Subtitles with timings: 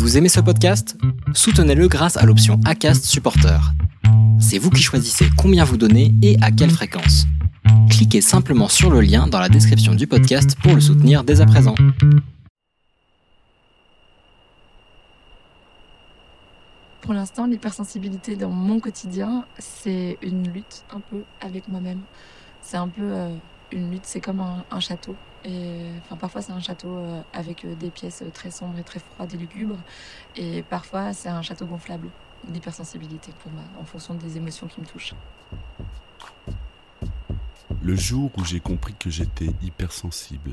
[0.00, 0.96] Vous aimez ce podcast?
[1.34, 3.60] Soutenez-le grâce à l'option ACAST Supporter.
[4.40, 7.26] C'est vous qui choisissez combien vous donnez et à quelle fréquence.
[7.90, 11.46] Cliquez simplement sur le lien dans la description du podcast pour le soutenir dès à
[11.46, 11.74] présent.
[17.02, 22.00] Pour l'instant, l'hypersensibilité dans mon quotidien, c'est une lutte un peu avec moi-même.
[22.62, 23.36] C'est un peu euh,
[23.70, 25.14] une lutte, c'est comme un, château.
[25.44, 29.32] Enfin, parfois, c'est un château euh, avec euh, des pièces très sombres et très froides
[29.32, 29.78] et lugubres.
[30.36, 32.08] Et parfois, c'est un château gonflable
[32.46, 35.14] d'hypersensibilité pour moi, en fonction des émotions qui me touchent.
[37.82, 40.52] Le jour où j'ai compris que j'étais hypersensible,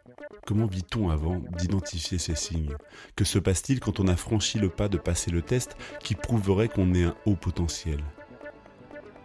[0.45, 2.75] Comment vit-on avant d'identifier ces signes?
[3.15, 6.67] Que se passe-t-il quand on a franchi le pas de passer le test qui prouverait
[6.67, 8.03] qu'on est un haut potentiel?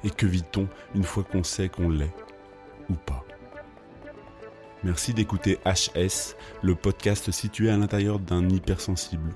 [0.04, 2.14] Et que vit-on une fois qu'on sait qu'on l'est
[2.90, 3.24] ou pas?
[4.84, 9.34] Merci d'écouter HS, le podcast situé à l'intérieur d'un hypersensible.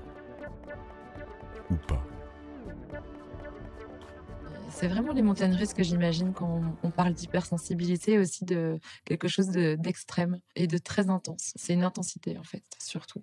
[1.71, 2.05] Ou pas.
[4.81, 9.49] C'est vraiment les montagnes russes que j'imagine quand on parle d'hypersensibilité, aussi de quelque chose
[9.49, 11.53] d'extrême et de très intense.
[11.55, 13.21] C'est une intensité, en fait, surtout.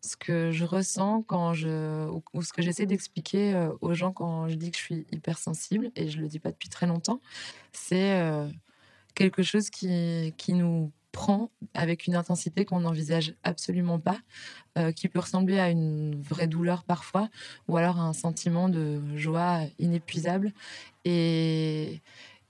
[0.00, 2.08] Ce que je ressens quand je.
[2.32, 5.90] ou ce que j'essaie d'expliquer euh, aux gens quand je dis que je suis hypersensible,
[5.94, 7.20] et je le dis pas depuis très longtemps,
[7.74, 8.48] c'est euh,
[9.14, 14.18] quelque chose qui, qui nous prend avec une intensité qu'on n'envisage absolument pas,
[14.76, 17.28] euh, qui peut ressembler à une vraie douleur parfois,
[17.66, 20.52] ou alors à un sentiment de joie inépuisable.
[21.04, 22.00] Et,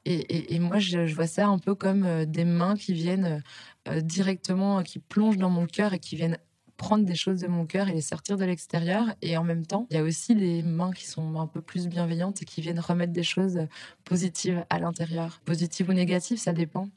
[0.04, 3.42] et, moi, je, vois ça un peu comme euh, des mains qui viennent
[3.88, 6.38] euh, directement, qui plongent dans mon cœur et qui viennent
[6.78, 9.04] prendre des choses de mon cœur et les sortir de l'extérieur.
[9.20, 11.88] Et en même temps, il y a aussi des mains qui sont un peu plus
[11.88, 13.66] bienveillantes et qui viennent remettre des choses
[14.04, 15.42] positives à l'intérieur.
[15.44, 16.88] Positives ou négatives, ça dépend.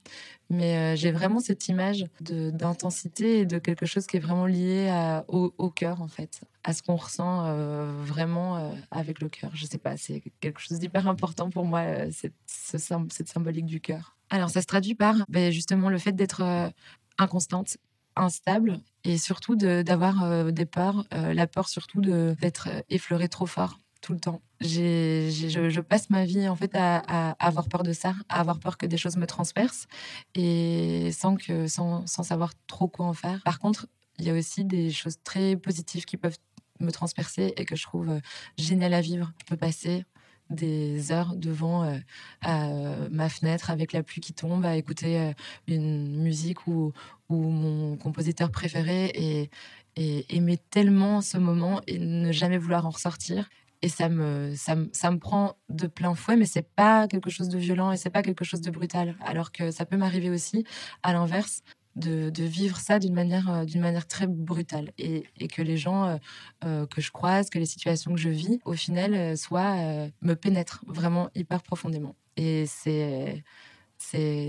[0.50, 5.22] Mais euh, j'ai vraiment cette image d'intensité et de quelque chose qui est vraiment lié
[5.28, 9.50] au, cœur, en fait, à ce qu'on ressent euh, vraiment euh, avec le cœur.
[9.56, 14.16] Je sais pas, c'est quelque chose d'hyper important pour moi, cette, cette symbolique du cœur.
[14.30, 16.72] Alors, ça se traduit par ben, justement le fait d'être
[17.18, 17.78] inconstante
[18.16, 23.80] instable et surtout d'avoir euh, des peurs, euh, la peur surtout d'être effleuré trop fort
[24.02, 24.42] tout le temps.
[24.60, 28.88] je, passe ma vie en fait à, avoir peur de ça, à avoir peur que
[28.88, 29.88] des choses me transpercent
[30.34, 33.42] et sans que sans, sans savoir trop quoi en faire.
[33.44, 36.38] Par contre, il y a aussi des choses très positives qui peuvent
[36.80, 38.20] me transpercer et que je trouve euh,
[38.58, 39.32] génial à vivre.
[39.42, 40.04] Je peux passer
[40.52, 41.84] des heures devant
[42.48, 45.34] euh, ma fenêtre avec la pluie qui tombe, à écouter euh,
[45.68, 46.94] une musique ou,
[47.30, 49.50] ou, mon compositeur préféré et,
[49.96, 53.50] et, aimer tellement ce moment et ne jamais vouloir en ressortir.
[53.84, 57.32] Et ça me, ça, me, ça me prend de plein fouet, mais c'est pas quelque
[57.32, 59.16] chose de violent et c'est pas quelque chose de brutal.
[59.26, 60.66] Alors que ça peut m'arriver aussi,
[61.02, 61.64] à l'inverse,
[61.96, 66.18] de, vivre ça d'une manière, euh, manière très brutale et, que les gens euh,
[66.66, 69.76] euh, que je croise, que les situations que je vis, au final, soient,
[70.22, 72.16] me pénètrent vraiment hyper profondément.
[72.38, 73.44] Et c'est,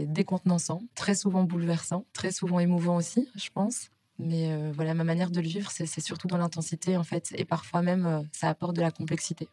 [0.06, 3.90] décontenançant, très souvent bouleversant, très souvent émouvant aussi, je pense.
[4.18, 7.32] Mais voilà, ma manière de le vivre, c'est surtout dans l'intensité, en fait.
[7.36, 9.48] Et parfois même, ça apporte de la complexité.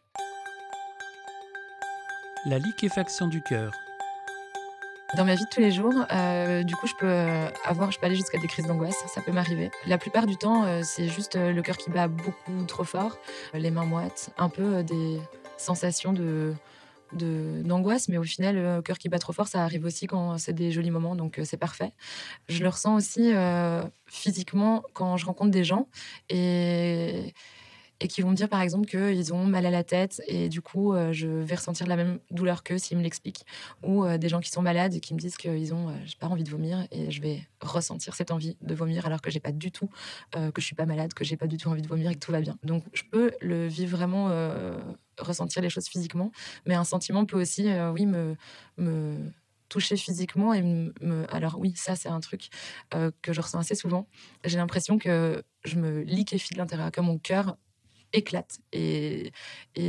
[2.46, 3.72] La liquéfaction du cœur.
[5.16, 7.98] Dans ma vie de tous les jours, euh, du coup, je peux euh, avoir, je
[7.98, 9.70] peux aller jusqu'à des crises d'angoisse, ça peut m'arriver.
[9.86, 13.18] La plupart du temps, euh, c'est juste le cœur qui bat beaucoup trop fort,
[13.52, 15.18] les mains moites, un peu des
[15.56, 16.54] sensations de
[17.12, 20.52] d'angoisse, mais au final, le cœur qui bat trop fort, ça arrive aussi quand c'est
[20.52, 21.92] des jolis moments, donc c'est parfait.
[22.48, 23.32] Je le ressens aussi
[24.06, 25.88] physiquement quand je rencontre des gens
[26.28, 27.34] et
[28.00, 30.62] et qui vont me dire par exemple qu'ils ont mal à la tête et du
[30.62, 33.44] coup euh, je vais ressentir la même douleur qu'eux s'ils me l'expliquent.
[33.82, 36.16] Ou euh, des gens qui sont malades et qui me disent qu'ils ont euh, j'ai
[36.16, 39.40] pas envie de vomir et je vais ressentir cette envie de vomir alors que j'ai
[39.40, 39.90] pas du tout
[40.32, 42.18] que je suis pas malade que j'ai pas du tout envie de vomir et que
[42.18, 42.56] tout va bien.
[42.62, 44.30] Donc je peux le vivre vraiment
[45.18, 46.32] ressentir les choses physiquement
[46.66, 48.36] mais un sentiment peut aussi oui me,
[48.78, 49.16] me
[49.68, 50.92] toucher physiquement et me,
[51.34, 52.48] alors oui ça c'est un truc
[52.90, 54.06] que je ressens assez souvent.
[54.44, 57.56] J'ai l'impression que je me liquéfie de l'intérieur que mon cœur
[58.12, 59.32] éclate et,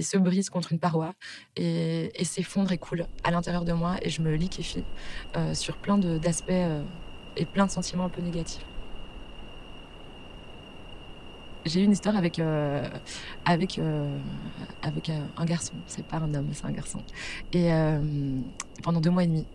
[0.01, 1.13] se brise contre une paroi
[1.55, 4.83] et, s'effondre et coule à l'intérieur de moi et je me liquéfie
[5.35, 6.83] euh, sur plein d'aspects euh,
[7.35, 8.65] et plein de sentiments un peu négatifs.
[11.63, 12.89] J'ai eu une histoire avec, euh,
[13.45, 13.79] avec,
[14.81, 15.73] avec un garçon.
[15.85, 17.03] C'est pas un homme, c'est un garçon.
[17.53, 17.69] Et
[18.81, 19.45] pendant deux mois et demi.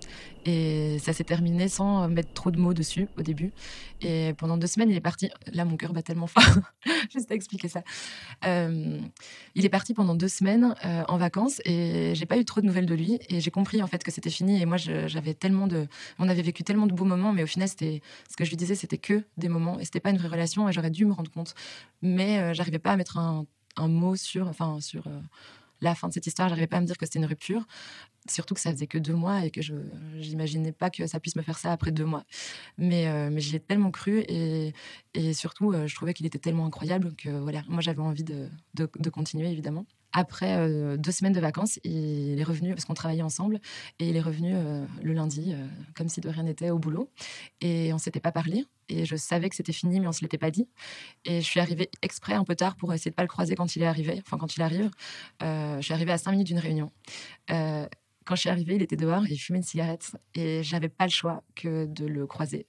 [0.46, 3.52] Et ça s'est terminé sans mettre trop de mots dessus au début.
[4.00, 5.28] Et pendant deux semaines, il est parti.
[5.52, 6.44] Là, mon cœur bat tellement fort.
[7.12, 7.82] Juste à expliquer ça.
[8.44, 9.00] Euh,
[9.56, 12.66] il est parti pendant deux semaines euh, en vacances et j'ai pas eu trop de
[12.66, 13.19] nouvelles de lui.
[13.28, 14.62] Et j'ai compris en fait que c'était fini.
[14.62, 15.88] Et moi, j'avais tellement de.
[16.20, 18.00] On avait vécu tellement de beaux moments, mais au final, c'était
[18.31, 19.81] ce que je lui disais, c'était que des moments.
[19.81, 20.69] Et c'était pas une vraie relation.
[20.69, 21.54] Et j'aurais dû me rendre compte.
[22.02, 23.46] Mais euh, j'arrivais pas à mettre un,
[23.76, 24.46] un, mot sur.
[24.46, 25.08] Enfin, sur
[25.81, 27.67] la fin de cette histoire, j'arrivais pas à me dire que c'était une rupture.
[28.28, 29.75] Surtout que ça faisait que deux mois et que je
[30.14, 32.25] n'imaginais pas que ça puisse me faire ça après deux mois.
[32.78, 34.73] Mais, euh, mais j'y ai tellement cru et,
[35.14, 38.49] et surtout, euh, je trouvais qu'il était tellement incroyable que voilà, moi j'avais envie de,
[38.75, 39.87] de, continuer évidemment.
[40.12, 43.61] Après euh, deux semaines de vacances, il est revenu, parce qu'on travaillait ensemble,
[43.99, 44.55] et il est revenu
[45.02, 45.55] le lundi,
[45.94, 47.11] comme si de rien n'était, au boulot.
[47.61, 48.64] Et on s'était pas parlé.
[48.88, 50.69] Et je savais que c'était fini, mais on se l'était pas dit.
[51.25, 53.77] Et je suis arrivée exprès un peu tard pour essayer de pas le croiser quand
[53.77, 54.91] il est arrivé, enfin quand il arrive.
[55.41, 56.91] je suis arrivée à cinq minutes d'une réunion.
[58.27, 61.11] Quand je suis arrivée, il était dehors il fumait une cigarette et j'avais pas le
[61.11, 62.67] choix que de le croiser.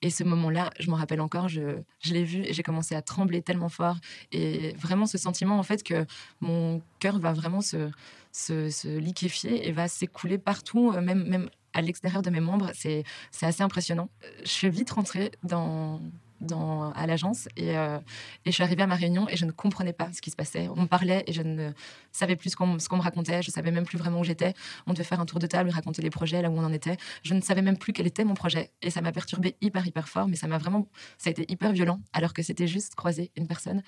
[0.00, 3.42] Et ce moment-là, je m'en rappelle encore, je, l'ai vu et j'ai commencé à trembler
[3.42, 3.96] tellement fort.
[4.30, 6.06] Et vraiment ce sentiment, en fait, que
[6.40, 7.90] mon cœur va vraiment se,
[8.30, 12.70] se, se liquéfier et va s'écouler partout, euh, même, même à l'extérieur de mes membres.
[12.74, 13.04] C'est
[13.42, 14.08] assez impressionnant.
[14.42, 16.00] Je suis vite rentrée dans,
[16.40, 17.98] dans, à l'agence euh,
[18.44, 20.36] et, je suis arrivée à ma réunion et je ne comprenais pas ce qui se
[20.36, 20.68] passait.
[20.68, 21.70] On me parlait et je ne
[22.12, 23.42] savais plus ce qu'on me racontait.
[23.42, 24.54] Je savais même plus vraiment où j'étais.
[24.86, 26.96] On devait faire un tour de table, raconter les projets, là où on en était.
[27.22, 30.08] Je ne savais même plus quel était mon projet et ça m'a perturbé hyper hyper
[30.08, 30.28] fort.
[30.28, 30.86] Mais ça m'a vraiment,
[31.16, 33.82] ça a été hyper violent alors que c'était juste croiser une personne,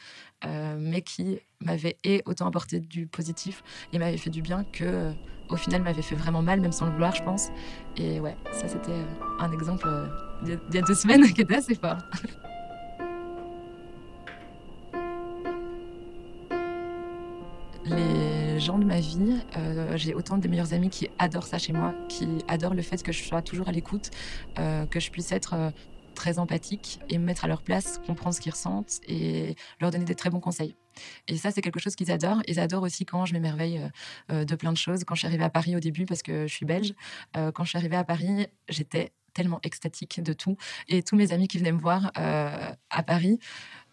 [0.44, 3.62] euh, mais qui m'avait et autant apporté du positif
[3.92, 5.12] et m'avait fait du bien que euh,
[5.48, 7.48] au final m'avait fait vraiment mal, même sans le vouloir, je pense.
[7.96, 9.04] Et ouais, ça c'était
[9.38, 9.88] un exemple
[10.42, 11.98] d'il y a deux semaines qui était assez fort.
[17.84, 21.72] Les gens de ma vie, euh, j'ai autant de meilleurs amis qui adorent ça chez
[21.72, 24.10] moi, qui adorent le fait que je sois toujours à l'écoute,
[24.58, 25.70] euh, que je puisse être euh,
[26.20, 30.04] très empathique et me mettre à leur place, comprendre ce qu'ils ressentent et leur donner
[30.04, 30.76] des très bons conseils.
[31.28, 32.42] Et ça, c'est quelque chose qu'ils adorent.
[32.46, 33.80] Ils adorent aussi quand je m'émerveille
[34.28, 35.04] de plein de choses.
[35.04, 36.92] Quand je suis arrivée à Paris au début, parce que je suis belge,
[37.32, 40.56] quand je suis arrivée à Paris, j'étais tellement extatique de tout.
[40.88, 43.38] Et tous mes amis qui venaient me voir euh, à Paris,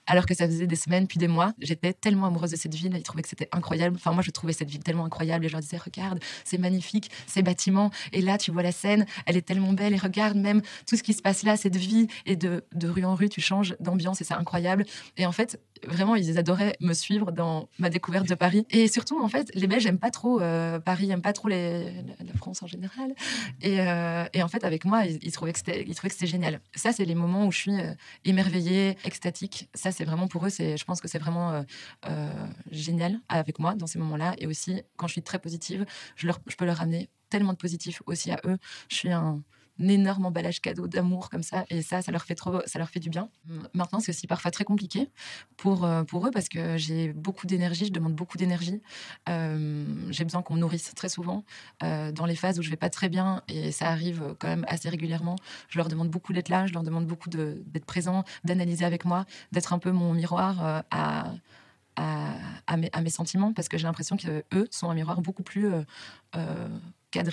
[0.07, 1.53] alors que ça faisait des semaines puis des mois.
[1.59, 3.95] J'étais tellement amoureuse de cette ville, ils trouvaient que c'était incroyable.
[3.97, 7.11] Enfin, moi, je trouvais cette ville tellement incroyable et je leur disais, regarde, c'est magnifique,
[7.27, 7.91] ces bâtiments.
[8.13, 11.03] Et là, tu vois la scène, elle est tellement belle et regarde même tout ce
[11.03, 12.07] qui se passe là, cette vie.
[12.25, 14.85] Et de, rue en rue, tu changes d'ambiance et c'est incroyable.
[15.17, 18.65] Et en fait, vraiment, ils adoraient me suivre dans ma découverte de Paris.
[18.69, 21.91] Et surtout, en fait, les Belges n'aiment pas trop euh, Paris, n'aiment pas trop la
[22.35, 23.13] France en général.
[23.61, 26.61] Et, euh, et en fait, avec moi, ils, trouvaient que c'était génial.
[26.75, 27.93] Ça, c'est les moments où je suis euh,
[28.25, 29.69] émerveillée, extatique.
[29.73, 31.65] Ça, c'est vraiment pour eux, je pense que c'est vraiment
[32.71, 34.35] génial avec moi dans ces moments-là.
[34.37, 35.85] Et aussi, quand je suis très positive,
[36.15, 38.57] je, leur, je peux leur amener tellement de positif aussi à eux.
[38.89, 39.41] Je suis un
[39.79, 42.99] énorme emballage cadeau d'amour comme ça et ça ça leur fait trop ça leur fait
[42.99, 43.29] du bien.
[43.73, 45.09] Maintenant c'est aussi parfois très compliqué
[45.55, 48.81] pour euh, pour eux parce que j'ai beaucoup d'énergie je demande beaucoup d'énergie.
[49.29, 51.43] Euh, j'ai besoin qu'on me nourrisse très souvent
[51.83, 54.65] euh, dans les phases où je vais pas très bien et ça arrive quand même
[54.67, 55.35] assez régulièrement.
[55.69, 59.25] Je leur demande beaucoup d'être là je leur demande beaucoup d'être présent d'analyser avec moi
[59.51, 61.31] d'être un peu mon miroir à
[61.99, 65.71] à, mes, à, mes, sentiments parce que j'ai l'impression qu'eux sont un miroir beaucoup plus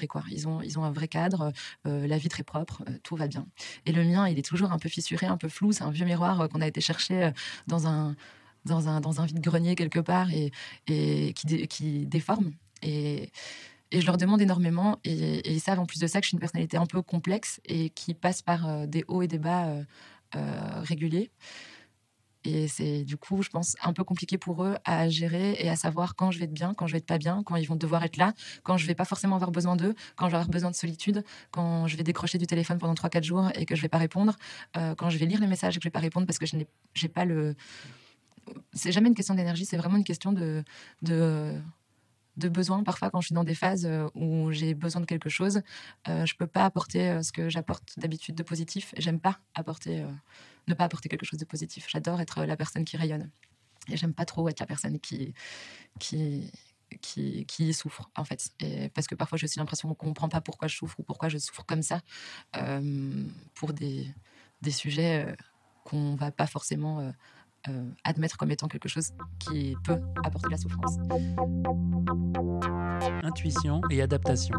[0.08, 0.22] quoi.
[0.30, 1.52] Ils ont ils ont un vrai cadre,
[1.86, 3.46] euh, la vie très propre, euh, tout va bien.
[3.86, 5.72] Et le mien, il est toujours un peu fissuré, un peu flou.
[5.72, 7.32] C'est un vieux miroir euh, qu'on a été chercher
[7.66, 8.16] dans un
[8.64, 10.52] dans un dans un vide grenier quelque part et,
[10.86, 12.52] et qui, qui déforme.
[12.82, 13.30] Et,
[13.90, 16.36] et je leur demande énormément et, ils savent en plus de ça que je suis
[16.36, 19.68] une personnalité un peu complexe et qui passe par des hauts et des bas
[20.82, 21.30] réguliers.
[22.44, 25.76] Et c'est du coup, je pense, un peu compliqué pour eux à gérer et à
[25.76, 27.76] savoir quand je vais être bien, quand je vais être pas bien, quand ils vont
[27.76, 30.50] devoir être là, quand je vais pas forcément avoir besoin d'eux, quand je vais avoir
[30.50, 33.80] besoin de solitude, quand je vais décrocher du téléphone pendant 3-4 jours et que je
[33.80, 34.36] vais pas répondre,
[34.76, 36.46] euh, quand je vais lire les messages et que je vais pas répondre parce que
[36.46, 37.54] je n'ai pas le.
[38.74, 40.62] C'est jamais une question d'énergie, c'est vraiment une question de,
[41.00, 42.82] de besoin.
[42.82, 45.62] Parfois, quand je suis dans des phases euh, où j'ai besoin de quelque chose,
[46.08, 48.92] euh, je peux pas apporter ce que j'apporte d'habitude de positif.
[48.98, 50.04] J'aime pas apporter
[50.68, 51.86] ne pas apporter quelque chose de positif.
[51.88, 53.30] J'adore être la personne qui rayonne.
[53.88, 55.34] Et j'aime pas trop être la personne qui,
[55.98, 56.50] qui,
[57.00, 58.50] qui, qui souffre, en fait.
[58.60, 61.28] Et parce que parfois, j'ai aussi l'impression qu'on comprend pas pourquoi je souffre ou pourquoi
[61.28, 62.00] je souffre comme ça
[62.56, 64.06] euh, pour des,
[64.62, 65.34] des sujets euh,
[65.84, 67.12] qu'on va pas forcément
[67.68, 70.96] euh, admettre comme étant quelque chose qui peut apporter de la souffrance.
[73.22, 74.54] Intuition et adaptation.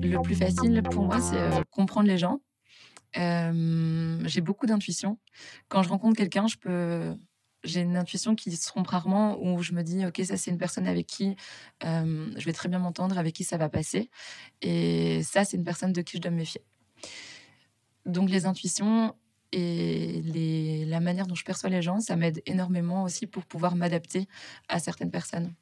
[0.00, 2.40] Le plus facile pour moi, c'est comprendre les gens
[3.14, 5.18] j'ai beaucoup d'intuition.
[5.68, 7.16] Quand je rencontre quelqu'un, je peux
[7.64, 10.58] j'ai une intuition qui se trompe rarement où je me dis ok ça c'est une
[10.58, 11.36] personne avec qui
[11.82, 14.10] je vais très bien m'entendre avec qui ça va passer.
[14.62, 16.62] Et ça c'est une personne de qui je dois me méfier.
[18.06, 19.14] Donc les intuitions
[19.50, 24.28] et la manière dont je perçois les gens ça m'aide énormément aussi pour pouvoir m'adapter
[24.68, 25.52] à certaines personnes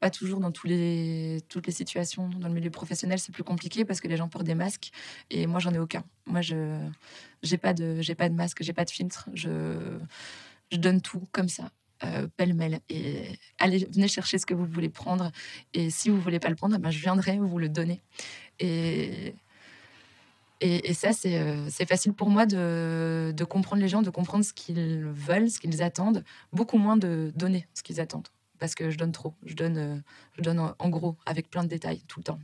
[0.00, 2.28] pas toujours dans toutes les situations.
[2.28, 4.90] Dans le milieu professionnel, c'est plus compliqué parce que les gens portent des masques
[5.30, 6.04] et moi, j'en ai aucun.
[6.26, 6.78] Moi, je
[7.42, 9.28] j'ai pas de j'ai pas de masque, j'ai pas de filtre.
[9.34, 9.98] Je
[10.70, 11.70] je donne tout comme ça.
[12.04, 15.30] Euh, pêle-mêle et allez venez chercher ce que vous voulez prendre
[15.72, 18.02] et si vous voulez pas le prendre ben, je viendrai vous le donner
[18.58, 19.36] et
[20.60, 24.44] et, ça c'est euh, c'est facile pour moi de, de comprendre les gens de comprendre
[24.44, 28.28] ce qu'ils veulent ce qu'ils attendent beaucoup moins de donner ce qu'ils attendent
[28.62, 29.34] parce que je donne trop.
[29.44, 29.96] Je donne, euh,
[30.36, 32.38] je donne en, gros, avec plein de détails, tout le temps.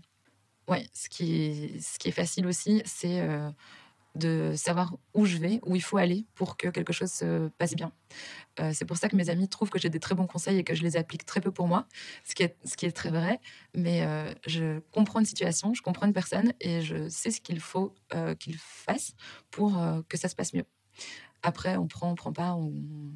[0.67, 3.49] Ouais, ce qui est, facile aussi, c'est euh,
[4.17, 7.77] de savoir où je vais, où il faut aller pour que quelque chose se passe
[7.77, 7.93] bien.
[8.59, 10.65] Euh, c'est pour ça que mes amis trouvent que j'ai des très bons conseils et
[10.65, 11.87] que je les applique très peu pour moi,
[12.25, 13.39] ce qui est, très vrai.
[13.77, 14.05] Mais
[14.45, 17.95] je comprends une situation, je comprends une personne et je sais ce qu'il faut
[18.41, 19.15] qu'il fasse
[19.53, 20.67] pour que ça se passe mieux.
[21.43, 22.57] Après, on prend, on prend pas.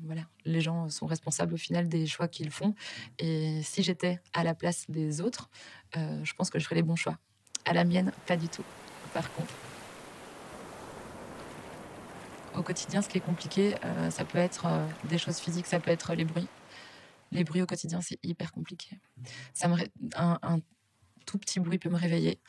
[0.05, 2.75] voilà, les gens sont responsables au final des choix qu'ils font.
[3.19, 5.51] Et si j'étais à la place des autres,
[5.97, 7.19] euh, je pense que je ferais les bons choix.
[7.65, 8.65] À la mienne, pas du tout.
[9.13, 9.53] Par contre,
[12.57, 15.81] au quotidien, ce qui est compliqué, euh, ça peut être euh, des choses physiques, ça
[15.81, 16.49] peut être les bruits.
[17.33, 19.01] Les bruits au quotidien, c'est hyper compliqué.
[19.55, 19.77] Ça me
[21.23, 22.41] tout petit bruit peut me réveiller.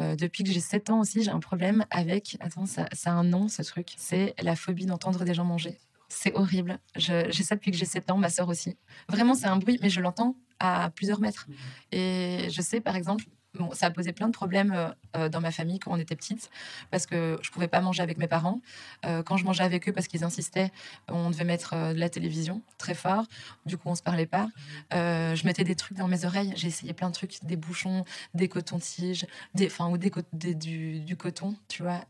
[0.00, 2.36] Euh, depuis que j'ai 7 ans aussi, j'ai un problème avec.
[2.40, 3.88] Attends, ça, ça a un nom ce truc.
[3.96, 5.78] C'est la phobie d'entendre des gens manger.
[6.08, 6.78] C'est horrible.
[6.96, 8.76] J'ai ça depuis que j'ai 7 ans, ma sœur aussi.
[9.08, 11.46] Vraiment, c'est un bruit, mais je l'entends à plusieurs mètres.
[11.90, 13.24] Et je sais, par exemple,
[13.72, 16.50] ça a posé plein de problèmes euh, euh, dans ma famille quand on était petite,
[16.90, 18.60] parce que je pouvais pas manger avec mes parents.
[19.04, 20.70] Euh, quand je mangeais avec eux, parce qu'ils insistaient,
[21.08, 23.24] on devait mettre de la télévision très fort.
[23.66, 24.48] Du coup, on se parlait pas.
[24.90, 26.52] je mettais des trucs dans mes oreilles.
[26.56, 28.04] J'ai essayé plein de trucs, des bouchons,
[28.34, 30.10] des cotons-tiges, des, enfin, ou des,
[30.54, 32.00] du, du, coton, tu vois.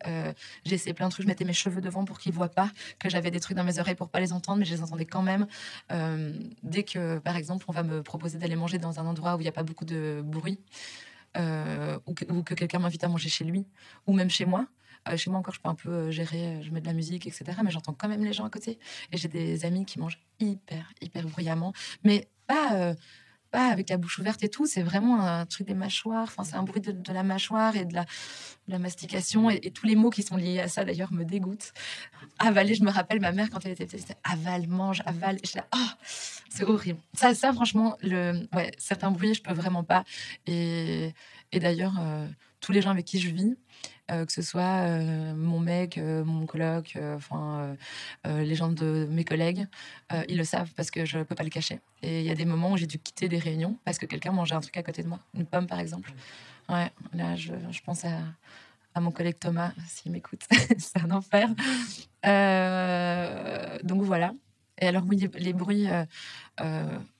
[0.65, 1.25] j'ai essayé plein de trucs.
[1.25, 3.79] Je mettais mes cheveux devant pour qu'ils voient pas que j'avais des trucs dans mes
[3.79, 5.47] oreilles pour pas les entendre, mais je les entendais quand même.
[6.63, 9.45] dès que, par exemple, on va me proposer d'aller manger dans un endroit où il
[9.45, 10.59] n'y a pas beaucoup de bruit,
[11.37, 13.67] euh, ou que, quelqu'un m'invite à manger chez lui,
[14.07, 14.67] ou même chez moi.
[15.09, 17.27] Euh, chez moi encore, je peux un peu euh, gérer, je mets de la musique,
[17.27, 17.45] etc.
[17.65, 18.79] Mais j'entends quand même les gens à côté.
[19.11, 21.73] Et j'ai des amis qui mangent hyper, hyper bruyamment.
[22.05, 22.95] Mais pas,
[23.53, 24.67] pas avec la bouche ouverte et tout.
[24.67, 26.25] C'est vraiment un truc des mâchoires.
[26.25, 29.51] Enfin, c'est un bruit de, la mâchoire et de la, mastication.
[29.51, 31.73] Et, tous les mots qui sont liés à ça, d'ailleurs, me dégoûtent.
[32.39, 35.37] Avaler, je me rappelle, ma mère, quand elle était petite, avale, mange, avale.
[35.37, 35.91] Et je là, oh,
[36.49, 36.99] c'est horrible.
[37.15, 40.05] Ça, franchement, le, ouais, certains bruits, je peux vraiment pas.
[40.47, 41.13] Et,
[41.53, 42.27] et d'ailleurs, euh,
[42.61, 43.57] tous les gens avec qui je vis,
[44.13, 47.77] euh, que ce soit euh, mon mec, mon coloc, enfin
[48.25, 49.67] les gens de mes collègues,
[50.29, 51.81] ils le savent parce que je peux pas le cacher.
[52.03, 54.33] Et il y a des moments où j'ai dû quitter des réunions parce que quelqu'un
[54.33, 56.13] mangeait un truc à côté de moi, une pomme par exemple.
[56.69, 57.53] Ouais, là je,
[57.85, 58.19] pense à,
[58.95, 60.43] à mon collègue Thomas s'il m'écoute,
[60.79, 61.49] c'est un enfer.
[63.85, 64.35] donc voilà.
[64.81, 65.89] Et alors oui, les, bruits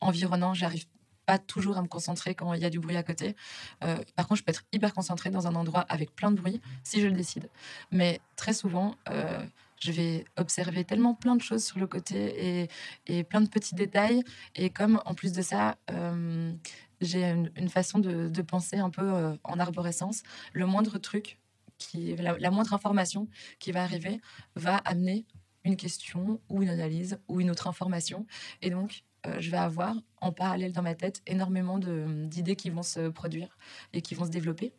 [0.01, 0.87] environnants, j'arrive
[1.27, 3.37] pas toujours à me concentrer quand il y a du bruit à côté.
[3.85, 6.61] Euh, par contre, je peux être hyper concentrée dans un endroit avec plein de bruit
[6.83, 7.49] si je le décide.
[7.91, 9.45] Mais très souvent, euh,
[9.81, 12.69] je vais observer tellement plein de choses sur le côté et,
[13.07, 14.23] et, plein de petits détails.
[14.55, 16.53] Et comme en plus de ça, euh,
[17.01, 21.39] j'ai une, façon de, penser un peu en arborescence, le moindre truc,
[21.79, 24.21] qui, la, la moindre information qui va arriver
[24.55, 25.27] va amener
[25.65, 28.27] une question ou une analyse ou une autre information.
[28.63, 32.83] Et donc, euh, je vais avoir en parallèle dans ma tête énormément d'idées qui vont
[32.83, 33.57] se produire
[33.93, 34.73] et qui vont se développer.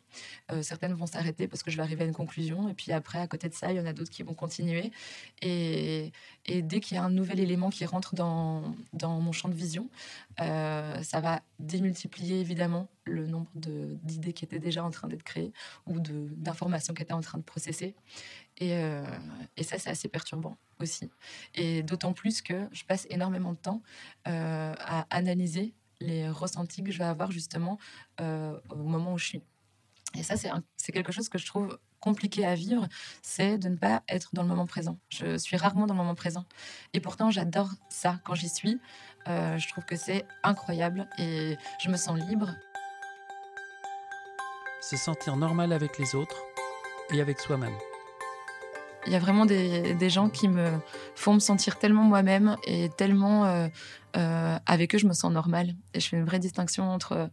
[0.52, 2.68] Euh, certaines vont s'arrêter parce que je vais arriver à une conclusion.
[2.68, 4.90] Et puis après, à côté de ça, il y en a d'autres qui vont continuer.
[5.42, 6.12] Et,
[6.46, 9.88] dès qu'il y a un nouvel élément qui rentre dans, mon champ de vision,
[10.40, 15.52] euh, ça va démultiplier évidemment le nombre d'idées qui étaient déjà en train d'être créées
[15.86, 17.94] ou d'informations qui étaient en train de processer.
[18.58, 18.72] Et
[19.62, 21.10] ça, c'est assez perturbant aussi.
[21.54, 23.82] Et d'autant plus que je passe énormément de temps
[24.28, 27.78] euh, à analyser les ressentis que je vais avoir justement
[28.20, 29.42] euh, au moment où je suis.
[30.16, 32.86] Et ça, c'est quelque chose que je trouve compliqué à vivre,
[33.22, 34.98] c'est de ne pas être dans le moment présent.
[35.08, 36.44] Je suis rarement dans le moment présent.
[36.92, 38.78] Et pourtant, j'adore ça quand j'y suis.
[39.26, 42.50] Euh, je trouve que c'est incroyable et je me sens libre.
[44.82, 46.36] Se sentir normal avec les autres
[47.10, 47.74] et avec soi-même.
[49.06, 50.70] Il y a vraiment des, gens qui me
[51.14, 53.68] font me sentir tellement moi-même et tellement euh,
[54.16, 55.74] euh, avec eux, je me sens normale.
[55.92, 57.30] Et je fais une vraie distinction entre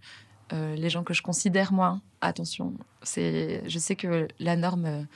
[0.54, 2.02] euh, les gens que je considère moi.
[2.20, 2.74] Attention,
[3.04, 5.08] c'est, je sais que la norme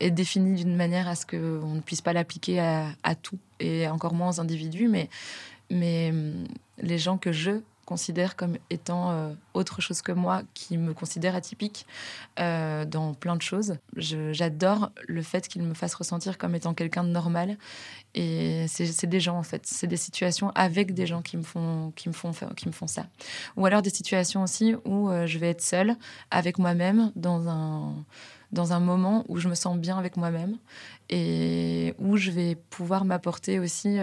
[0.00, 4.14] est définie d'une manière à ce qu'on ne puisse pas l'appliquer à, tout, et encore
[4.14, 5.08] moins aux individus, mais,
[5.70, 6.44] mais hum,
[6.78, 11.34] les gens que je considère comme étant euh, autre chose que moi, qui me considère
[11.34, 11.86] atypique
[12.38, 13.76] euh, dans plein de choses.
[13.96, 17.56] J'adore le fait qu'ils me fassent ressentir comme étant quelqu'un de normal.
[18.14, 19.66] Et c'est des gens, en fait.
[19.66, 22.86] C'est des situations avec des gens qui me, font, qui, me font, qui me font
[22.86, 23.06] ça.
[23.56, 25.96] Ou alors des situations aussi où euh, je vais être seule
[26.30, 27.94] avec moi-même dans un
[28.52, 30.58] dans un moment où je me sens bien avec moi-même
[31.10, 33.98] et où je vais pouvoir m'apporter aussi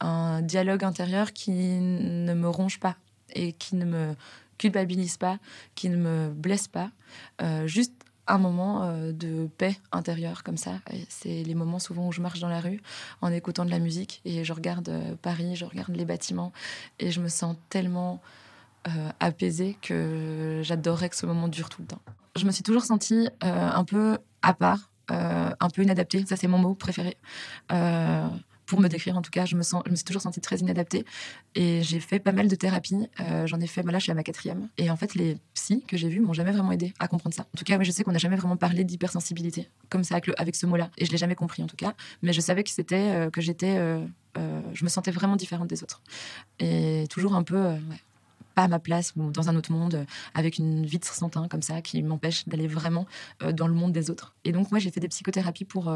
[0.00, 2.96] un dialogue intérieur qui ne me ronge pas
[3.34, 4.14] et qui ne me
[4.58, 5.38] culpabilise pas,
[5.74, 6.90] qui ne me blesse pas.
[7.40, 7.92] Euh, juste
[8.26, 10.80] un moment euh, de paix intérieure comme ça.
[11.08, 12.82] C'est les moments souvent où je marche dans la rue
[13.22, 16.52] en écoutant de la musique et je regarde euh, Paris, je regarde les bâtiments
[16.98, 18.20] et je me sens tellement
[19.20, 22.00] apaisée que j'adorerais que ce moment dure tout le temps.
[22.36, 26.24] Je me suis toujours sentie un peu à part, un peu inadaptée.
[26.24, 27.18] Ça, c'est mon mot préféré
[28.68, 30.58] pour me décrire en tout cas, je me, sens, je me suis toujours sentie très
[30.58, 31.06] inadaptée.
[31.54, 33.08] Et j'ai fait pas mal de thérapie.
[33.18, 34.68] Euh, j'en ai fait, là, je suis à ma quatrième.
[34.76, 37.42] Et en fait, les psys que j'ai vus m'ont jamais vraiment aidé à comprendre ça.
[37.42, 40.66] En tout cas, je sais qu'on n'a jamais vraiment parlé d'hypersensibilité, comme ça, avec ce
[40.66, 40.90] mot-là.
[40.98, 41.94] Et je l'ai jamais compris en tout cas.
[42.22, 44.04] Mais je savais que c'était, euh, que j'étais, euh,
[44.74, 46.02] je me sentais vraiment différente des autres.
[46.58, 47.74] Et toujours un peu,
[48.54, 51.62] pas à ma place ou dans un autre monde, avec une vitre sans teint comme
[51.62, 53.06] ça, qui m'empêche d'aller vraiment
[53.40, 54.34] dans le monde des autres.
[54.44, 55.90] Et donc, moi, j'ai fait des psychothérapies pour.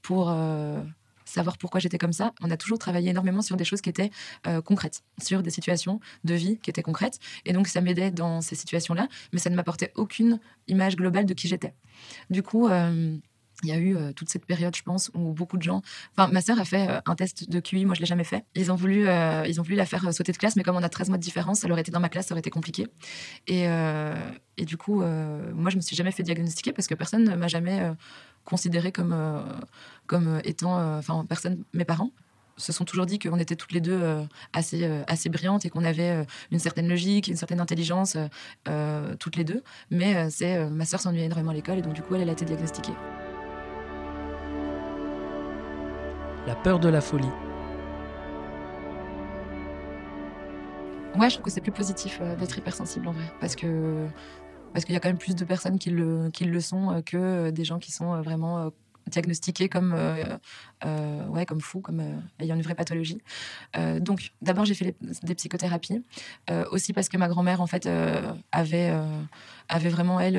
[0.00, 0.32] pour
[1.24, 2.32] savoir pourquoi j'étais comme ça.
[2.40, 4.10] On a toujours travaillé énormément sur des choses qui étaient
[4.46, 7.18] euh, concrètes, sur des situations de vie qui étaient concrètes.
[7.44, 11.34] Et donc, ça m'aidait dans ces situations-là, mais ça ne m'apportait aucune image globale de
[11.34, 11.74] qui j'étais.
[12.30, 13.16] Du coup, euh,
[13.62, 15.82] il y a eu euh, toute cette période, je pense, où beaucoup de gens.
[16.16, 18.44] Enfin, ma sœur a fait un test de QI, moi je l'ai jamais fait.
[18.54, 19.06] Ils ont voulu,
[19.46, 21.22] ils ont voulu la faire sauter de classe, mais comme on a 13 mois de
[21.22, 22.86] différence, elle aurait été dans ma classe, ça aurait été compliqué.
[23.46, 23.66] Et,
[24.64, 27.94] du coup, moi je me suis jamais fait diagnostiquer parce que personne ne m'a jamais
[28.44, 29.42] considérée comme, euh,
[30.06, 32.10] comme étant, euh, enfin, personne, mes parents
[32.56, 35.84] se sont toujours dit qu'on était toutes les deux euh, assez, assez brillantes et qu'on
[35.84, 38.16] avait une certaine logique, une certaine intelligence,
[39.18, 39.64] toutes les deux.
[39.90, 42.44] Mais c'est ma sœur s'ennuyait énormément à l'école et donc du coup, elle a été
[42.44, 42.92] diagnostiquée.
[46.46, 47.30] La peur de la folie.
[51.16, 53.24] Ouais, je trouve que c'est plus positif d'être hypersensible en vrai.
[53.40, 54.08] Parce que
[54.74, 57.00] parce qu'il y a quand même plus de personnes qui le, qui le sont euh,
[57.00, 58.70] que euh, des gens qui sont euh, vraiment
[59.06, 59.92] diagnostiqués comme,
[61.28, 62.02] ouais, comme fous, comme
[62.40, 63.20] ayant une vraie pathologie.
[64.00, 66.02] donc, d'abord, j'ai fait des psychothérapies,
[66.70, 67.86] aussi parce que ma grand-mère, en fait,
[68.50, 68.94] avait,
[69.68, 70.38] avait vraiment, elle,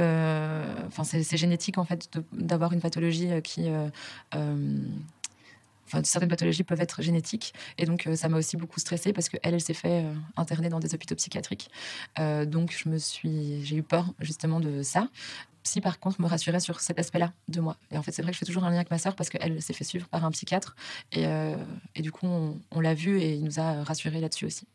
[0.87, 3.69] enfin, c'est génétique, en fait, d'avoir une pathologie qui
[6.03, 7.53] certaines pathologies peuvent être génétiques.
[7.77, 10.69] Et donc, euh, ça m'a aussi beaucoup stressée parce qu'elle, elle, s'est fait euh, interner
[10.69, 11.69] dans des hôpitaux psychiatriques.
[12.19, 15.09] Euh, donc, je me suis, j'ai eu peur justement de ça.
[15.63, 17.77] Psy, par contre, me rassurait sur cet aspect-là de moi.
[17.91, 19.29] Et en fait, c'est vrai que je fais toujours un lien avec ma sœur parce
[19.29, 20.75] qu'elle s'est fait suivre par un psychiatre.
[21.11, 21.25] Et,
[21.95, 24.67] et du coup, on, l'a vu et il nous a rassurés là-dessus aussi.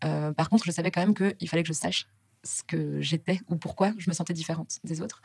[0.00, 2.06] par contre, je savais quand même qu'il fallait que je sache
[2.44, 5.22] ce que j'étais ou pourquoi je me sentais différente des autres.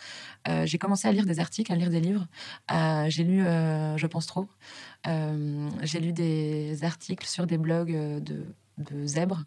[0.48, 2.28] Euh, j'ai commencé à lire des articles, à lire des livres.
[2.72, 4.48] Euh, j'ai lu euh, Je pense trop.
[5.06, 8.46] j'ai lu des articles sur des blogs de,
[8.78, 9.44] de zèbres.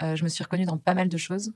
[0.00, 1.52] je me suis reconnue dans pas mal de choses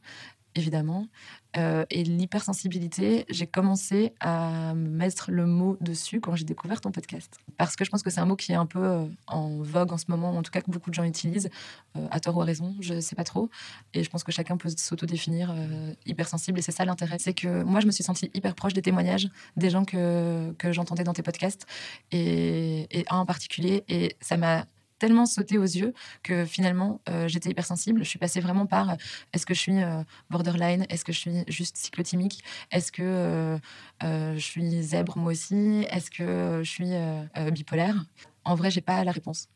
[0.54, 1.06] évidemment.
[1.56, 7.38] Euh, et l'hypersensibilité, j'ai commencé à mettre le mot dessus quand j'ai découvert ton podcast.
[7.56, 9.92] Parce que je pense que c'est un mot qui est un peu euh, en vogue
[9.92, 11.48] en ce moment, en tout cas que beaucoup de gens utilisent,
[11.96, 13.48] euh, à tort ou à raison, je ne sais pas trop.
[13.94, 15.54] Et je pense que chacun peut s'auto-définir
[16.06, 16.58] hypersensible.
[16.58, 17.16] Et c'est ça l'intérêt.
[17.18, 20.72] C'est que moi, je me suis sentie hyper proche des témoignages des gens que, que
[20.72, 21.66] j'entendais dans tes podcasts,
[22.12, 23.84] et, et un en particulier.
[23.88, 24.66] Et ça m'a
[24.98, 28.04] tellement sauté aux yeux que finalement, euh, j'étais hypersensible.
[28.04, 28.94] Je suis passée vraiment par euh,
[29.32, 30.86] est-ce que je suis euh, borderline?
[30.88, 32.42] Est-ce que je suis juste cyclotimique?
[32.70, 33.58] Est-ce que
[34.02, 35.86] je suis zèbre moi aussi?
[35.90, 38.04] Est-ce que je suis bipolaire?
[38.44, 39.48] En vrai, j'ai pas la réponse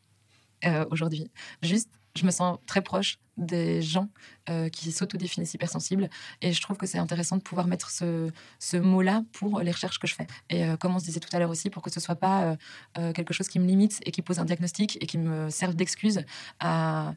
[0.91, 1.29] aujourd'hui.
[1.61, 4.09] Juste, je me sens très proche des gens
[4.49, 6.09] euh, qui s'autodéfinissent hypersensibles.
[6.41, 8.31] Et je trouve que c'est intéressant de pouvoir mettre ce,
[8.77, 10.27] mot-là pour les recherches que je fais.
[10.49, 12.55] Et euh, comme on se disait tout à l'heure aussi, pour que ce soit pas
[12.97, 15.75] euh, quelque chose qui me limite et qui pose un diagnostic et qui me serve
[15.75, 16.23] d'excuse
[16.59, 17.13] à,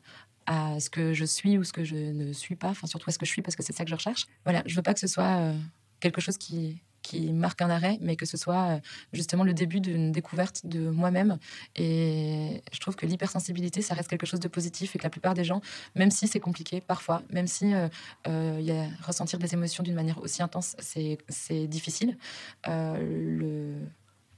[0.49, 3.19] ce que je suis ou ce que je ne suis pas, enfin surtout à ce
[3.19, 4.27] que je suis parce que c'est ça que je recherche.
[4.45, 5.53] Voilà, je veux pas que ce soit
[5.99, 8.81] quelque chose qui qui marque un arrêt, mais que ce soit euh,
[9.13, 11.39] justement le début d'une découverte de moi-même.
[11.77, 15.35] Et je trouve que l'hypersensibilité, ça reste quelque chose de positif et que la plupart
[15.35, 15.61] des gens,
[15.95, 17.89] même si c'est compliqué parfois, même si euh,
[18.27, 22.17] euh, y a, ressentir des émotions d'une manière aussi intense, c'est difficile,
[22.67, 23.75] le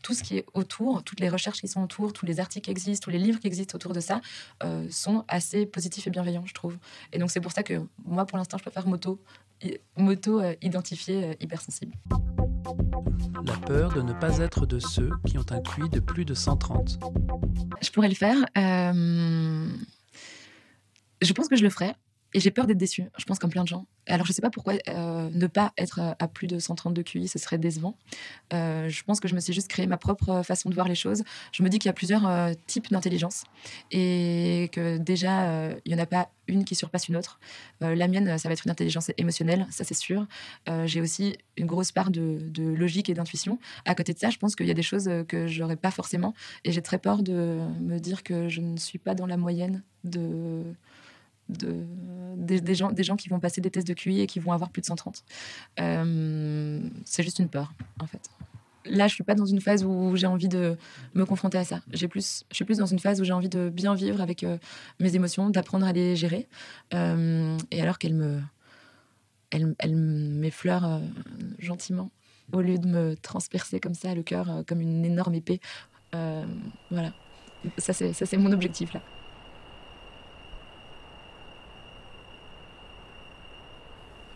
[0.00, 2.70] tout ce qui est autour, toutes les recherches qui sont autour, tous les articles qui
[2.70, 4.20] existent, tous les livres qui existent autour de ça,
[4.90, 6.78] sont assez positifs et bienveillants, je trouve.
[7.12, 9.20] Et donc c'est pour ça que moi, pour l'instant, je préfère moto,
[9.96, 11.94] moto identifier hypersensible.
[13.44, 16.34] La peur de ne pas être de ceux qui ont un QI de plus de
[16.34, 16.98] 130.
[17.80, 18.36] Je pourrais le faire.
[18.56, 19.68] Euh,
[21.22, 21.94] Je pense que je le ferais.
[22.34, 23.86] Et j'ai peur d'être déçue, je pense comme plein de gens.
[24.06, 27.38] Alors je sais pas pourquoi euh, ne pas être à plus de 132 QI, ce
[27.38, 27.96] serait décevant.
[28.52, 30.94] Euh, je pense que je me suis juste créé ma propre façon de voir les
[30.94, 31.24] choses.
[31.52, 33.44] Je me dis qu'il y a plusieurs euh, types d'intelligence
[33.90, 37.40] et que déjà, euh, il n'y en a pas une qui surpasse une autre.
[37.82, 40.26] Euh, la mienne, ça va être une intelligence émotionnelle, ça c'est sûr.
[40.68, 43.58] Euh, j'ai aussi une grosse part de, de logique et d'intuition.
[43.86, 46.34] À côté de ça, je pense qu'il y a des choses que j'aurais pas forcément
[46.64, 49.82] et j'ai très peur de me dire que je ne suis pas dans la moyenne
[50.04, 50.62] de
[51.48, 51.84] de,
[52.36, 54.70] des, gens, des gens qui vont passer des tests de QI et qui vont avoir
[54.70, 55.24] plus de 130.
[55.80, 58.30] Euh, c'est juste une peur, en fait.
[58.90, 60.76] Là, je suis pas dans une phase où j'ai envie de
[61.14, 61.80] me confronter à ça.
[61.92, 64.44] J'ai plus, je suis plus dans une phase où j'ai envie de bien vivre avec
[64.44, 64.56] euh,
[64.98, 66.46] mes émotions, d'apprendre à les gérer.
[66.94, 68.40] Euh, et alors qu'elles me,
[69.50, 70.98] elles m'effleurent euh,
[71.58, 72.10] gentiment,
[72.52, 75.60] au lieu de me transpercer comme ça le cœur, comme une énorme épée.
[76.12, 77.12] Voilà.
[77.76, 79.02] Ça, c'est mon objectif là.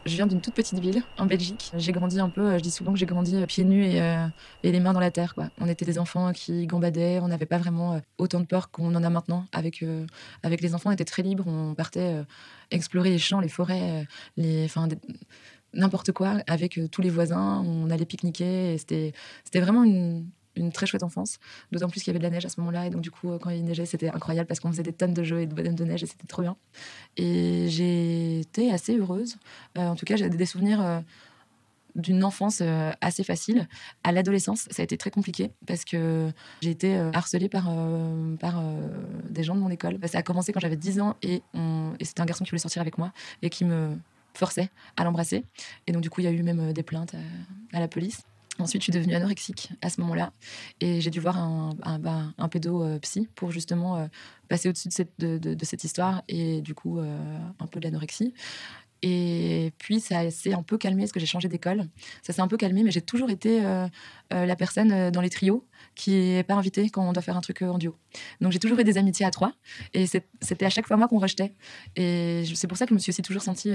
[0.05, 1.71] Je viens d'une toute petite ville en Belgique.
[1.77, 4.03] J'ai grandi un peu, euh, je dis souvent que j'ai grandi euh, pieds nus et,
[4.03, 4.27] euh,
[4.65, 5.35] et les mains dans la terre.
[5.61, 9.05] On était des enfants qui gambadaient, on n'avait pas vraiment autant de peur qu'on en
[9.05, 9.47] a maintenant.
[9.53, 9.85] Avec,
[10.43, 12.25] avec les enfants, on était très libres, on partait
[12.71, 14.07] explorer les champs, les forêts,
[15.75, 17.63] n'importe quoi avec tous les voisins.
[17.65, 19.13] On allait pique-niquer c'était
[19.61, 21.39] vraiment une, une très chouette enfance.
[21.71, 22.87] D'autant plus qu'il y avait de la neige à ce moment-là.
[22.87, 25.15] Et donc, du coup, euh, quand il neigeait, c'était incroyable parce qu'on faisait des tonnes
[25.15, 26.57] de jeux et de bonhommes de neige et c'était trop bien.
[27.17, 29.37] Et j'étais assez heureuse.
[29.79, 31.01] Euh, en tout cas, j'ai des souvenirs euh,
[31.95, 32.63] d'une enfance
[33.03, 33.69] assez facile.
[34.03, 36.31] À l'adolescence, ça a été très compliqué parce que
[36.63, 37.71] j'ai été harcelée par,
[38.41, 38.65] par
[39.29, 39.99] des gens de mon école.
[40.07, 41.43] Ça a commencé quand j'avais 10 ans et,
[42.01, 43.13] c'était un garçon qui voulait sortir avec moi
[43.43, 43.95] et qui me
[44.33, 45.45] forçait à l'embrasser.
[45.87, 47.15] Et donc, du coup, il y a eu même des plaintes
[47.75, 48.23] à la police.
[48.59, 50.33] Ensuite, je suis devenue anorexique à ce moment-là.
[50.81, 52.99] Et j'ai dû voir un, un, bah, euh,
[53.35, 54.07] pour justement euh,
[54.49, 54.89] passer au-dessus
[55.19, 58.35] de cette, histoire et du coup, euh, un peu de l'anorexie.
[59.05, 61.89] Et puis, ça s'est un peu calmé parce que j'ai changé d'école.
[62.23, 63.61] Ça s'est un peu calmé, mais j'ai toujours été
[64.31, 67.63] la personne dans les trios qui n'est pas invitée quand on doit faire un truc
[67.63, 67.97] en duo.
[68.41, 69.55] Donc, j'ai toujours eu des amitiés à trois.
[69.93, 71.53] Et c'était à chaque fois moi qu'on rejetait.
[71.97, 73.73] Et c'est pour ça que je me suis aussi toujours sentie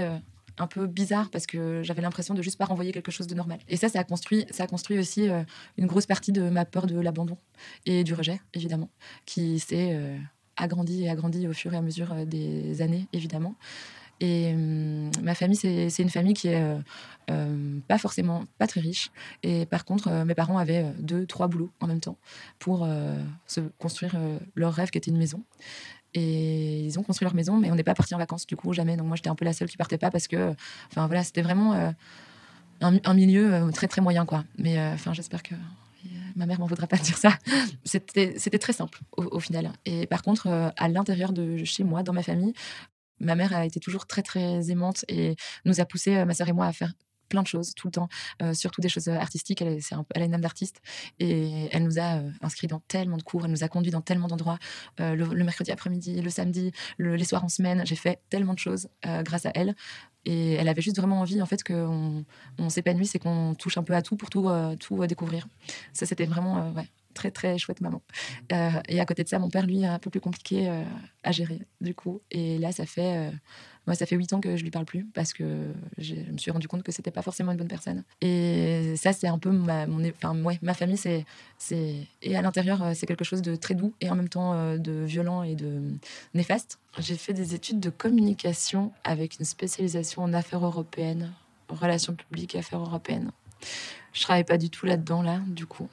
[0.58, 3.60] un peu bizarre parce que j'avais l'impression de juste pas renvoyer quelque chose de normal.
[3.68, 5.44] Et ça, ça a construit, ça a construit aussi euh,
[5.78, 7.38] une grosse partie de ma peur de l'abandon
[7.86, 8.90] et du rejet, évidemment,
[9.26, 10.18] qui s'est euh,
[10.56, 13.56] agrandi et agrandi au fur et à mesure euh, des années, évidemment.
[14.20, 16.76] Et hum, ma famille, c'est une famille qui est
[17.30, 19.12] euh, pas forcément pas très riche.
[19.44, 22.18] Et par contre, mes parents avaient deux, trois boulots en même temps
[22.58, 22.88] pour
[23.46, 24.18] se construire
[24.56, 25.44] leur rêve qui était une maison.
[26.20, 28.74] Et ils ont construit leur maison, mais on n'est pas parti en vacances du coup,
[28.74, 28.98] jamais.
[28.98, 30.56] Donc moi, j'étais un peu la seule qui partait pas parce que,
[30.90, 31.92] enfin voilà, c'était vraiment euh,
[32.82, 34.44] un, milieu euh, très très moyen quoi.
[34.58, 35.54] Mais euh, enfin, j'espère que
[36.36, 37.38] ma mère m'en voudra pas dire ça.
[37.84, 39.72] C'était très simple au, au final.
[39.86, 42.54] Et par contre, à l'intérieur de chez moi, dans ma famille,
[43.20, 46.54] ma mère a été toujours très très aimante et nous a poussé, ma sœur et
[46.54, 46.94] moi, à faire
[47.30, 48.10] plein de choses tout le temps,
[48.42, 49.62] euh, surtout des choses euh, artistiques.
[49.62, 50.82] Elle, est- elle a une âme d'artiste
[51.20, 54.02] et elle nous a euh, inscrits dans tellement de cours, elle nous a conduits dans
[54.02, 54.60] tellement d'endroits,
[55.00, 57.84] euh, le, mercredi après-midi, le samedi, le- les soirs en semaine.
[57.86, 58.88] J'ai fait tellement de choses
[59.24, 59.76] grâce à elle
[60.26, 62.26] et elle avait juste vraiment envie en fait qu'on
[62.58, 65.48] on s'épanouisse et qu'on touche un peu à tout pour tout, tout découvrir.
[65.94, 66.74] Ça, c'était vraiment
[67.18, 68.02] très très chouette maman.
[68.54, 70.84] Euh, et à côté de ça, mon père, lui, est un peu plus compliqué euh,
[71.24, 72.22] à gérer, du coup.
[72.32, 73.32] Et là, ça fait, euh,
[73.88, 76.52] moi, ça fait huit ans que je lui parle plus parce que je me suis
[76.52, 78.04] rendu compte que c'était pas forcément une bonne personne.
[78.22, 81.26] Et ça, c'est un peu ma, mon, enfin, ouais, ma famille, c'est,
[81.58, 84.78] c'est, et à l'intérieur, euh, c'est quelque chose de très doux et en même temps
[84.78, 85.82] de violent et de
[86.34, 86.80] néfaste.
[87.00, 91.34] J'ai fait des études de communication avec une spécialisation en affaires européennes,
[91.70, 93.32] relations publiques et affaires européennes.
[94.14, 95.90] Je travaille pas du tout là-dedans, là, du coup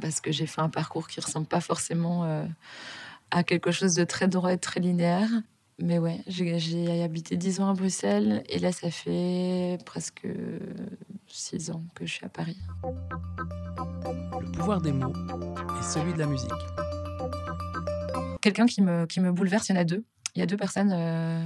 [0.00, 2.44] parce que j'ai fait un parcours qui ressemble pas forcément euh,
[3.30, 5.28] à quelque chose de très droit et très linéaire.
[5.80, 10.26] Mais ouais, j'ai habité 10 ans à Bruxelles et là, ça fait presque
[11.28, 12.58] 6 ans que je suis à Paris.
[14.40, 16.50] Le pouvoir des mots et celui de la musique.
[18.40, 20.04] Quelqu'un qui me, qui me bouleverse, il y en a deux.
[20.34, 21.42] Il y a deux personnes euh,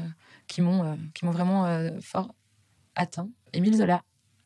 [0.46, 2.35] qui m'ont euh, m'ont vraiment euh, fort
[2.94, 3.28] atteint.
[3.52, 4.02] Émile Zola,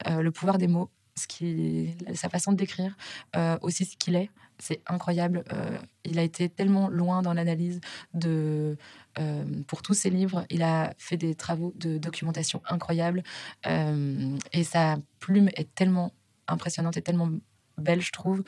[0.06, 2.96] Le pouvoir des mots, ce qui, sa façon de décrire,
[3.37, 5.44] euh, aussi ce qu'il est, c'est incroyable.
[5.52, 7.81] Euh, il a été tellement loin dans l'analyse
[8.14, 8.76] de
[9.18, 10.44] euh, pour tous ses livres.
[10.50, 13.22] Il a fait des travaux de documentation incroyables
[13.64, 16.12] et sa plume est tellement
[16.48, 17.31] impressionnante et tellement
[17.79, 18.42] belle, je trouve.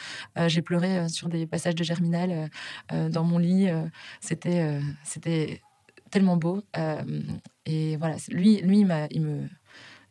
[0.46, 2.50] J'ai pleuré sur des passages de Germinal
[2.90, 3.68] dans mon lit.
[4.20, 5.60] C'était c'était
[6.10, 6.62] tellement beau.
[7.66, 9.48] Et voilà, lui, lui il me,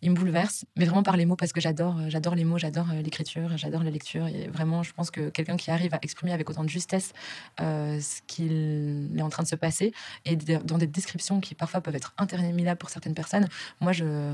[0.01, 2.57] il me bouleverse, mais vraiment par les mots parce que j'adore, euh, j'adore les mots,
[2.57, 4.27] j'adore euh, l'écriture, j'adore la lecture.
[4.27, 7.13] Et vraiment, je pense que quelqu'un qui arrive à exprimer avec autant de justesse
[7.59, 9.93] euh, ce qu'il est en train de se passer
[10.25, 13.47] et dans des descriptions qui parfois peuvent être interminables pour certaines personnes,
[13.81, 14.33] moi, je,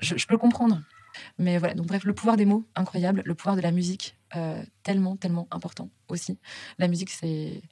[0.00, 0.82] je, peux le comprendre.
[1.38, 3.22] Mais voilà, donc bref, le pouvoir des mots, incroyable.
[3.24, 4.16] Le pouvoir de la musique,
[4.82, 6.38] tellement, tellement important aussi.
[6.78, 7.62] La musique, c'est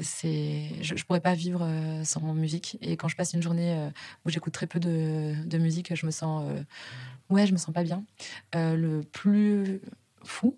[0.00, 2.78] c'est je, je pourrais pas vivre euh, sans musique.
[2.80, 3.90] Et quand je passe une journée euh,
[4.24, 6.62] où j'écoute très peu de, de, musique je me sens euh,
[7.30, 8.04] ouais je me sens pas bien.
[8.54, 9.80] Le plus
[10.24, 10.56] fou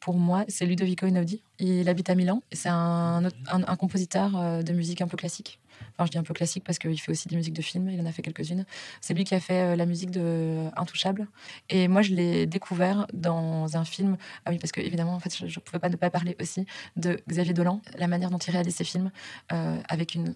[0.00, 1.42] pour moi c'est Ludovico Einaudi.
[1.58, 2.42] Il habite à Milan.
[2.52, 3.30] C'est un, un,
[3.66, 5.59] un, compositeur de musique un peu classique
[5.94, 8.00] Enfin, je dis un peu classique parce qu'il fait aussi des musiques de films, il
[8.00, 8.64] en a fait quelques-unes.
[9.00, 11.28] C'est lui qui a fait euh, la musique de Intouchable.
[11.68, 14.16] Et moi, je l'ai découvert dans un film.
[14.44, 16.66] Ah oui, parce que évidemment, en fait, je ne pouvais pas ne pas parler aussi
[16.96, 19.10] de Xavier Dolan, la manière dont il réalise ses films
[19.52, 20.34] euh, avec une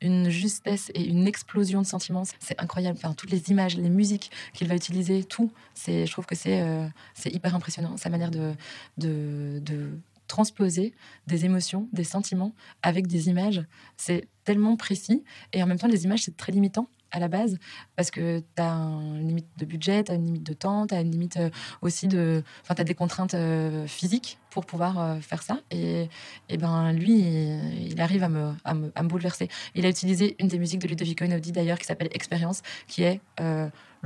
[0.00, 2.24] une justesse et une explosion de sentiments.
[2.38, 2.98] C'est incroyable.
[2.98, 5.50] Enfin, toutes les images, les musiques qu'il va utiliser, tout.
[5.74, 7.96] C'est, je trouve que c'est, euh, c'est hyper impressionnant.
[7.96, 8.52] Sa manière de,
[8.98, 9.90] de, de
[10.26, 10.94] transposer
[11.26, 13.64] des émotions, des sentiments avec des images.
[13.96, 17.58] C'est tellement précis et en même temps, les images, c'est très limitant à la base
[17.94, 20.94] parce que tu as une limite de budget, tu as une limite de temps, tu
[20.94, 21.50] as une limite euh,
[21.82, 22.42] aussi de.
[22.62, 25.60] Enfin, tu as des contraintes euh, physiques pour pouvoir euh, faire ça.
[25.70, 26.08] Et,
[26.48, 29.48] et ben lui, il, arrive à me, à me, bouleverser.
[29.74, 33.20] Il a utilisé une des musiques de Ludovico Einaudi d'ailleurs qui s'appelle Expérience, qui est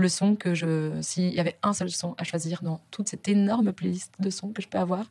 [0.01, 1.01] le son que je.
[1.03, 4.49] S'il y avait un seul son à choisir dans toute cette énorme playlist de sons
[4.49, 5.07] que je peux avoir,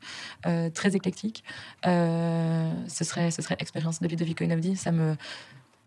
[0.74, 1.44] très éclectique,
[1.84, 4.76] ce, serait, ce serait Expérience de Ludovico Einaudi.
[4.76, 5.16] Ça me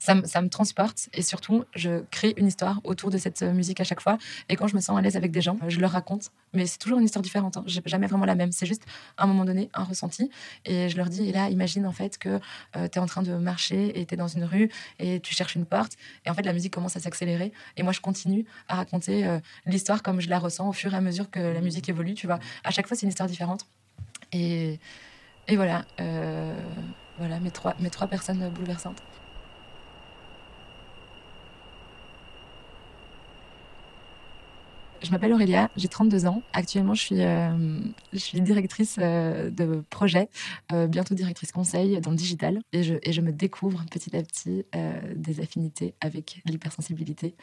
[0.03, 3.85] ça, me transporte et surtout, je crée une histoire autour de cette euh, musique à
[3.85, 4.19] chaque fois.
[4.49, 6.31] Et quand je me sens à l'aise avec des gens, je leur raconte.
[6.55, 7.57] Mais c'est toujours une histoire différente.
[7.57, 7.65] Hein.
[7.67, 8.51] Jamais vraiment la même.
[8.51, 8.83] C'est juste,
[9.17, 10.29] un moment donné, un ressenti.
[10.65, 12.41] Et je leur dis, et là, imagine en fait que
[12.77, 15.35] euh, tu es en train de marcher et tu es dans une rue et tu
[15.35, 15.93] cherches une porte.
[16.27, 17.53] Et en fait, la musique commence à s'accélérer.
[17.77, 20.97] Et moi, je continue à raconter euh, l'histoire comme je la ressens au fur et
[20.97, 22.15] à mesure que la musique évolue.
[22.15, 23.67] Tu vois, à chaque fois, c'est une histoire différente.
[24.33, 24.81] Et,
[25.49, 25.85] voilà,
[27.19, 29.03] voilà mes trois, mes trois personnes bouleversantes.
[35.03, 36.43] Je m'appelle Aurélia, j'ai 32 ans.
[36.53, 37.81] Actuellement, je suis, euh,
[38.35, 40.29] directrice euh, de projet,
[40.73, 42.61] euh, bientôt directrice conseil dans le digital.
[42.73, 44.65] Et je, et je me découvre petit à petit
[45.17, 47.35] des affinités avec l'hypersensibilité,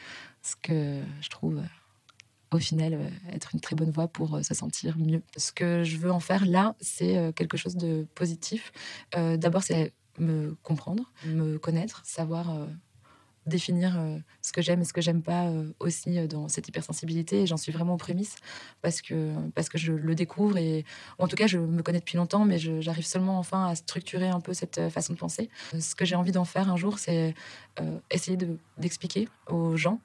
[0.42, 1.60] ce que je trouve
[2.52, 2.98] au final
[3.32, 5.22] être une très bonne voie pour se sentir mieux.
[5.36, 8.72] Ce que je veux en faire là, c'est quelque chose de positif.
[9.14, 12.66] D'abord, c'est me comprendre, me connaître, savoir
[13.46, 16.68] définir euh, ce que j'aime et ce que j'aime pas euh, aussi euh, dans cette
[16.68, 17.42] hypersensibilité.
[17.42, 18.36] Et j'en suis vraiment aux prémices
[18.82, 20.84] parce que, parce que je le découvre et
[21.18, 24.40] en tout cas, je me connais depuis longtemps, mais j'arrive seulement enfin à structurer un
[24.40, 25.48] peu cette façon de penser.
[25.78, 27.34] Ce que j'ai envie d'en faire un jour, c'est
[28.10, 28.36] essayer
[28.78, 30.00] d'expliquer aux gens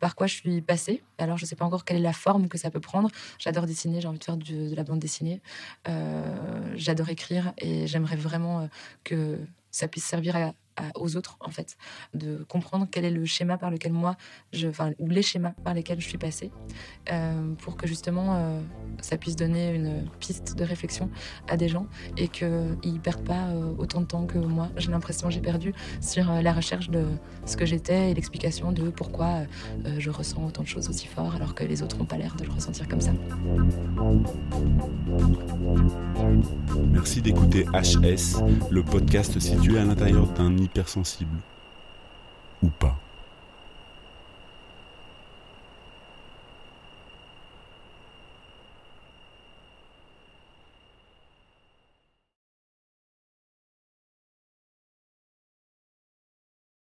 [0.00, 1.02] par quoi je suis passée.
[1.18, 3.10] Alors, je sais pas encore quelle est la forme que ça peut prendre.
[3.38, 5.40] J'adore dessiner, j'ai envie de faire de la bande dessinée.
[6.74, 8.68] J'adore écrire et j'aimerais vraiment
[9.04, 9.38] que
[9.70, 10.52] ça puisse servir à,
[10.94, 11.76] aux autres, en fait,
[12.14, 14.16] de comprendre quel est le schéma par lequel moi,
[14.52, 16.50] je, enfin, ou les schémas par lesquels je suis passée,
[17.12, 18.60] euh, pour que justement euh,
[19.00, 21.10] ça puisse donner une piste de réflexion
[21.48, 21.86] à des gens
[22.16, 24.68] et qu'ils perdent pas euh, autant de temps que moi.
[24.76, 27.04] J'ai l'impression j'ai perdu sur la recherche de
[27.44, 29.42] ce que j'étais et l'explication de pourquoi
[29.98, 32.44] je ressens autant de choses aussi fort alors que les autres n'ont pas l'air de
[32.44, 33.12] le ressentir comme ça.
[36.90, 41.38] Merci d'écouter HS, le podcast situé à l'intérieur d'un hypersensible.
[42.62, 42.96] Ou pas.